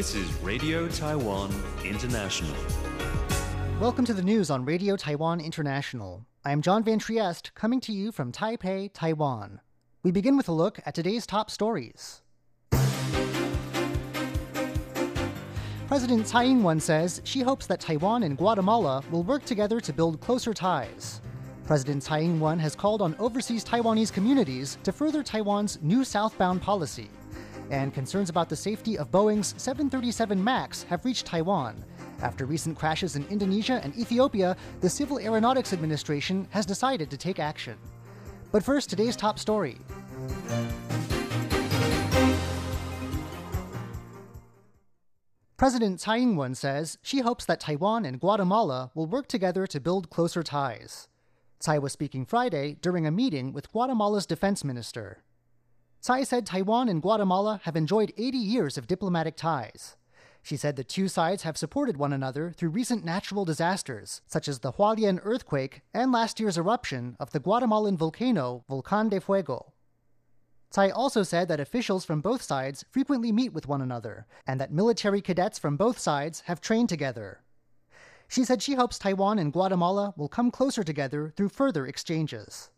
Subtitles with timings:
[0.00, 1.52] This is Radio Taiwan
[1.84, 2.56] International.
[3.78, 6.24] Welcome to the news on Radio Taiwan International.
[6.42, 9.60] I am John Van Trieste, coming to you from Taipei, Taiwan.
[10.02, 12.22] We begin with a look at today's top stories.
[15.86, 19.92] President Tsai Ing wen says she hopes that Taiwan and Guatemala will work together to
[19.92, 21.20] build closer ties.
[21.66, 26.62] President Tsai Ing wen has called on overseas Taiwanese communities to further Taiwan's new southbound
[26.62, 27.10] policy.
[27.70, 31.84] And concerns about the safety of Boeing's 737 MAX have reached Taiwan.
[32.20, 37.38] After recent crashes in Indonesia and Ethiopia, the Civil Aeronautics Administration has decided to take
[37.38, 37.78] action.
[38.50, 39.78] But first, today's top story.
[45.56, 49.78] President Tsai Ing wen says she hopes that Taiwan and Guatemala will work together to
[49.78, 51.06] build closer ties.
[51.60, 55.22] Tsai was speaking Friday during a meeting with Guatemala's defense minister.
[56.00, 59.96] Tsai said Taiwan and Guatemala have enjoyed 80 years of diplomatic ties.
[60.42, 64.60] She said the two sides have supported one another through recent natural disasters, such as
[64.60, 69.74] the Hualien earthquake and last year's eruption of the Guatemalan volcano Volcan de Fuego.
[70.70, 74.72] Tsai also said that officials from both sides frequently meet with one another, and that
[74.72, 77.42] military cadets from both sides have trained together.
[78.26, 82.70] She said she hopes Taiwan and Guatemala will come closer together through further exchanges.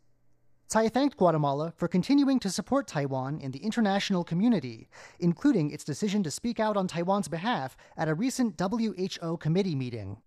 [0.72, 4.88] Tsai thanked Guatemala for continuing to support Taiwan in the international community,
[5.20, 10.22] including its decision to speak out on Taiwan's behalf at a recent WHO committee meeting.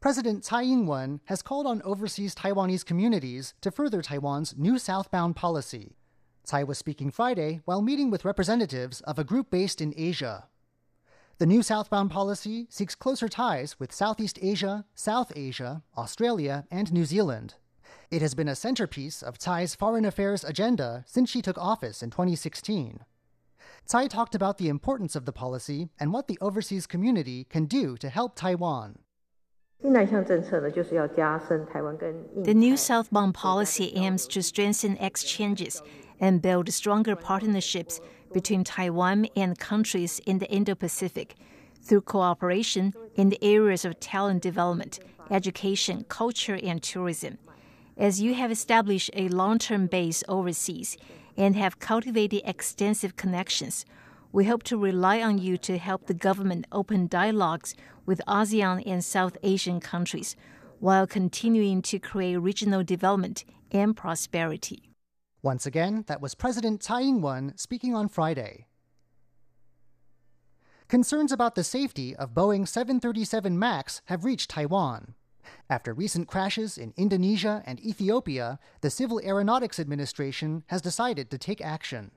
[0.00, 5.36] President Tsai Ing wen has called on overseas Taiwanese communities to further Taiwan's new southbound
[5.36, 5.94] policy.
[6.42, 10.48] Tsai was speaking Friday while meeting with representatives of a group based in Asia.
[11.38, 17.04] The new southbound policy seeks closer ties with Southeast Asia, South Asia, Australia, and New
[17.04, 17.54] Zealand.
[18.08, 22.10] It has been a centerpiece of Tsai's foreign affairs agenda since she took office in
[22.10, 23.00] 2016.
[23.84, 27.96] Tsai talked about the importance of the policy and what the overseas community can do
[27.96, 29.00] to help Taiwan.
[29.80, 30.04] The
[32.54, 35.82] new southbound policy aims to strengthen exchanges
[36.20, 38.00] and build stronger partnerships
[38.32, 41.34] between Taiwan and countries in the Indo Pacific
[41.82, 45.00] through cooperation in the areas of talent development,
[45.30, 47.38] education, culture, and tourism.
[47.98, 50.98] As you have established a long term base overseas
[51.34, 53.86] and have cultivated extensive connections,
[54.32, 57.74] we hope to rely on you to help the government open dialogues
[58.04, 60.36] with ASEAN and South Asian countries
[60.78, 64.92] while continuing to create regional development and prosperity.
[65.42, 68.66] Once again, that was President Tsai Ing wen speaking on Friday.
[70.88, 75.14] Concerns about the safety of Boeing 737 MAX have reached Taiwan.
[75.68, 81.60] After recent crashes in Indonesia and Ethiopia, the Civil Aeronautics Administration has decided to take
[81.60, 82.10] action.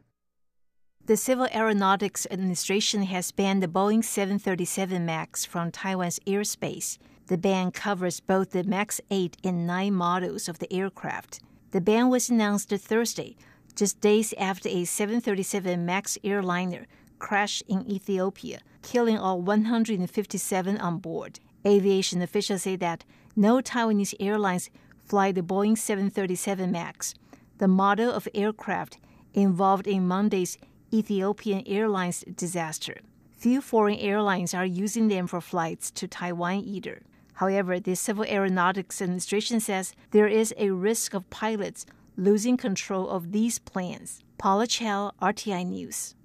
[1.05, 6.97] The Civil Aeronautics Administration has banned the Boeing 737 MAX from Taiwan's airspace.
[7.27, 11.39] The ban covers both the MAX 8 and 9 models of the aircraft.
[11.71, 13.35] The ban was announced Thursday,
[13.75, 16.85] just days after a 737 MAX airliner
[17.19, 21.39] crashed in Ethiopia, killing all 157 on board.
[21.65, 23.03] Aviation officials say that
[23.35, 24.69] no Taiwanese airlines
[25.03, 27.15] fly the Boeing 737 MAX,
[27.57, 28.97] the model of aircraft
[29.33, 30.57] involved in Monday's
[30.93, 32.97] Ethiopian Airlines disaster.
[33.37, 37.01] Few foreign airlines are using them for flights to Taiwan either.
[37.35, 41.85] However, the Civil Aeronautics Administration says there is a risk of pilots
[42.17, 44.21] losing control of these planes.
[44.37, 46.15] Paula Chow, RTI News.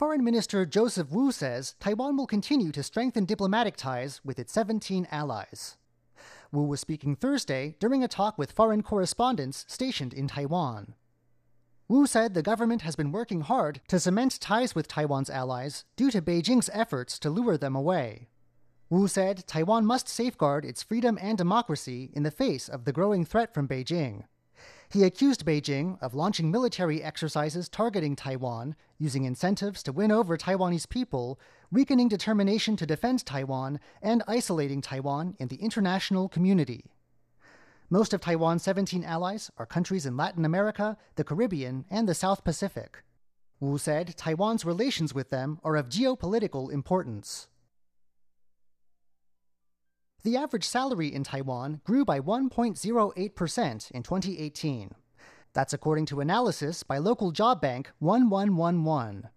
[0.00, 5.06] Foreign Minister Joseph Wu says Taiwan will continue to strengthen diplomatic ties with its 17
[5.10, 5.76] allies.
[6.50, 10.94] Wu was speaking Thursday during a talk with foreign correspondents stationed in Taiwan.
[11.86, 16.10] Wu said the government has been working hard to cement ties with Taiwan's allies due
[16.12, 18.30] to Beijing's efforts to lure them away.
[18.88, 23.26] Wu said Taiwan must safeguard its freedom and democracy in the face of the growing
[23.26, 24.24] threat from Beijing.
[24.90, 30.88] He accused Beijing of launching military exercises targeting Taiwan, using incentives to win over Taiwanese
[30.88, 31.38] people,
[31.70, 36.90] weakening determination to defend Taiwan, and isolating Taiwan in the international community.
[37.88, 42.42] Most of Taiwan's 17 allies are countries in Latin America, the Caribbean, and the South
[42.42, 43.04] Pacific.
[43.60, 47.46] Wu said Taiwan's relations with them are of geopolitical importance.
[50.22, 54.90] The average salary in Taiwan grew by 1.08% in 2018.
[55.54, 59.30] That's according to analysis by local job bank 1111.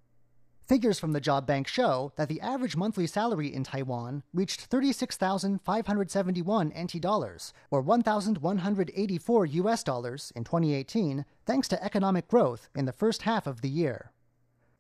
[0.68, 6.74] Figures from the job bank show that the average monthly salary in Taiwan reached 36,571
[6.78, 13.22] NT dollars, or 1,184 US dollars in 2018, thanks to economic growth in the first
[13.22, 14.12] half of the year.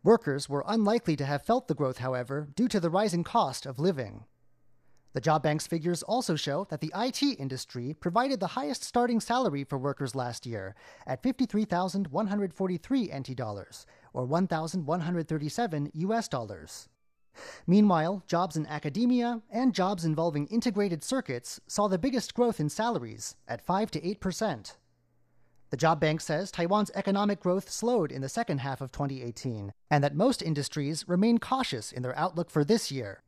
[0.04, 3.80] Workers were unlikely to have felt the growth, however, due to the rising cost of
[3.80, 4.26] living.
[5.14, 9.64] The job bank's figures also show that the IT industry provided the highest starting salary
[9.64, 10.74] for workers last year
[11.06, 16.90] at 53,143 NT dollars or 1,137 US dollars.
[17.68, 23.36] Meanwhile, jobs in academia and jobs involving integrated circuits saw the biggest growth in salaries
[23.48, 24.74] at 5 to 8%.
[25.70, 30.04] The job bank says Taiwan's economic growth slowed in the second half of 2018 and
[30.04, 33.22] that most industries remain cautious in their outlook for this year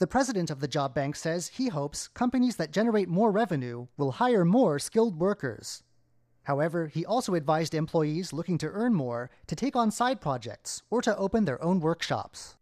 [0.00, 4.12] the president of the job bank says he hopes companies that generate more revenue will
[4.12, 5.82] hire more skilled workers.
[6.44, 11.02] However, he also advised employees looking to earn more to take on side projects or
[11.02, 12.56] to open their own workshops.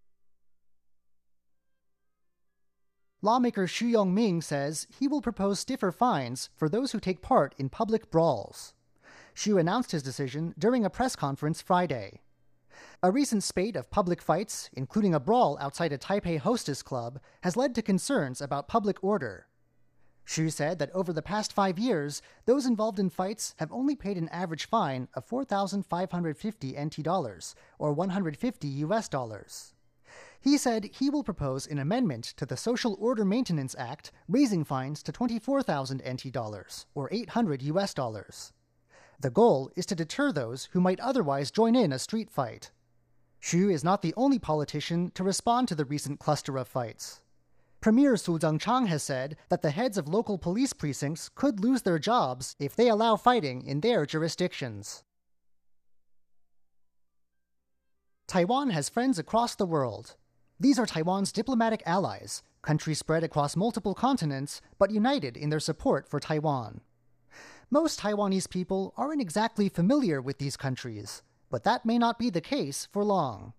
[3.23, 7.69] Lawmaker Xu Yongming says he will propose stiffer fines for those who take part in
[7.69, 8.75] public brawls.
[9.37, 12.21] Xu announced his decision during a press conference Friday.
[13.03, 17.57] A recent spate of public fights, including a brawl outside a Taipei hostess club, has
[17.57, 19.47] led to concerns about public order.
[20.27, 24.19] Xu said that over the past five years, those involved in fights have only paid
[24.19, 29.75] an average fine of 4,550 NT dollars, or 150 US dollars.
[30.41, 35.03] He said he will propose an amendment to the Social Order Maintenance Act, raising fines
[35.05, 38.53] to 24,000 NT dollars, or 800 US dollars.
[39.21, 42.71] The goal is to deter those who might otherwise join in a street fight.
[43.43, 47.21] Xu is not the only politician to respond to the recent cluster of fights.
[47.81, 51.99] Premier Su Tseng-chang has said that the heads of local police precincts could lose their
[51.99, 55.05] jobs if they allow fighting in their jurisdictions.
[58.27, 60.17] Taiwan has friends across the world.
[60.61, 66.09] These are Taiwan's diplomatic allies, countries spread across multiple continents but united in their support
[66.09, 66.83] for Taiwan.
[67.71, 72.41] Most Taiwanese people aren't exactly familiar with these countries, but that may not be the
[72.41, 73.53] case for long.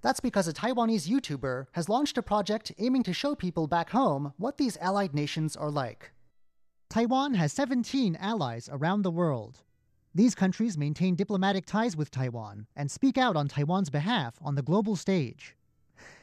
[0.00, 4.32] That's because a Taiwanese YouTuber has launched a project aiming to show people back home
[4.38, 6.12] what these allied nations are like.
[6.88, 9.58] Taiwan has 17 allies around the world.
[10.14, 14.62] These countries maintain diplomatic ties with Taiwan and speak out on Taiwan's behalf on the
[14.62, 15.56] global stage.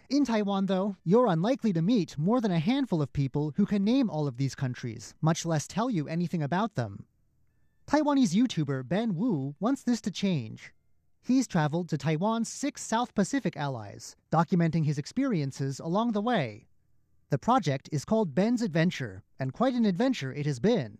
[0.09, 3.83] In Taiwan, though, you're unlikely to meet more than a handful of people who can
[3.83, 7.05] name all of these countries, much less tell you anything about them.
[7.89, 10.71] Taiwanese YouTuber Ben Wu wants this to change
[11.23, 16.67] He's traveled to Taiwan's six South Pacific allies, documenting his experiences along the way.
[17.31, 20.99] The project is called Ben's Adventure, and quite an adventure it has been.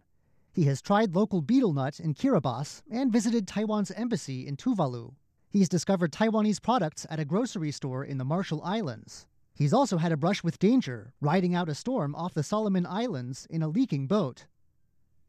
[0.51, 5.13] He has tried local betel nut in Kiribati and visited Taiwan's embassy in Tuvalu.
[5.47, 9.27] He's discovered Taiwanese products at a grocery store in the Marshall Islands.
[9.53, 13.45] He's also had a brush with danger, riding out a storm off the Solomon Islands
[13.51, 14.47] in a leaking boat.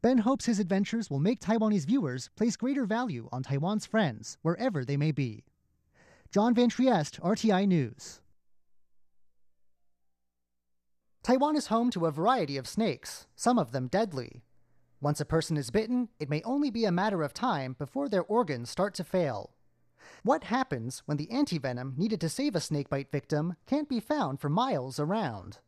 [0.01, 4.83] Ben hopes his adventures will make Taiwanese viewers place greater value on Taiwan's friends, wherever
[4.83, 5.43] they may be.
[6.31, 8.21] John Van Trieste, RTI News.
[11.21, 14.41] Taiwan is home to a variety of snakes, some of them deadly.
[14.99, 18.23] Once a person is bitten, it may only be a matter of time before their
[18.23, 19.51] organs start to fail.
[20.23, 24.49] What happens when the antivenom needed to save a snakebite victim can't be found for
[24.49, 25.59] miles around?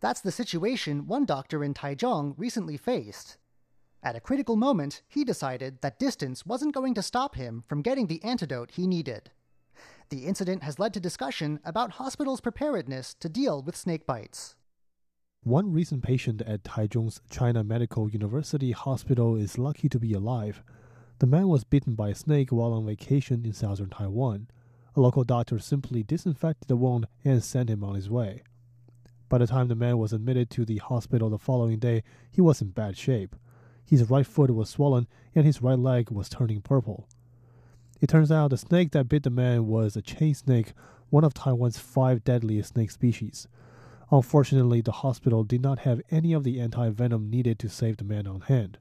[0.00, 3.38] That's the situation one doctor in Taichung recently faced.
[4.02, 8.06] At a critical moment, he decided that distance wasn't going to stop him from getting
[8.06, 9.30] the antidote he needed.
[10.08, 14.56] The incident has led to discussion about hospitals' preparedness to deal with snake bites.
[15.42, 20.62] One recent patient at Taichung's China Medical University Hospital is lucky to be alive.
[21.18, 24.48] The man was bitten by a snake while on vacation in southern Taiwan.
[24.96, 28.42] A local doctor simply disinfected the wound and sent him on his way.
[29.28, 32.60] By the time the man was admitted to the hospital the following day, he was
[32.60, 33.36] in bad shape.
[33.90, 37.08] His right foot was swollen and his right leg was turning purple.
[38.00, 40.74] It turns out the snake that bit the man was a chain snake,
[41.08, 43.48] one of Taiwan's five deadliest snake species.
[44.12, 48.04] Unfortunately, the hospital did not have any of the anti venom needed to save the
[48.04, 48.78] man on hand.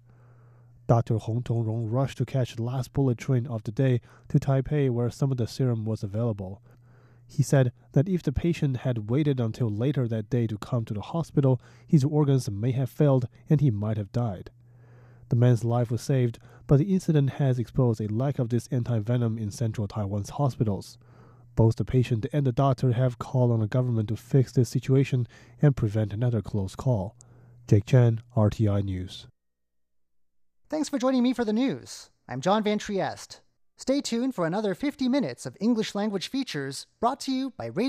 [0.85, 1.17] Dr.
[1.17, 5.09] Hong Tongrong rushed to catch the last bullet train of the day to Taipei, where
[5.09, 6.61] some of the serum was available.
[7.25, 10.93] He said that if the patient had waited until later that day to come to
[10.93, 14.51] the hospital, his organs may have failed and he might have died.
[15.29, 19.37] The man's life was saved, but the incident has exposed a lack of this anti-venom
[19.37, 20.97] in central Taiwan's hospitals.
[21.55, 25.27] Both the patient and the doctor have called on the government to fix this situation
[25.61, 27.15] and prevent another close call.
[27.67, 29.27] Jake Chen, RTI News.
[30.69, 32.09] Thanks for joining me for the news.
[32.27, 33.41] I'm John Van Trieste.
[33.77, 37.87] Stay tuned for another 50 minutes of English language features brought to you by Radio